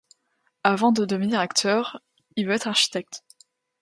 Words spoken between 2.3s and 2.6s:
il veut